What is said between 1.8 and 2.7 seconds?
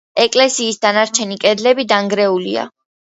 დანგრეულია.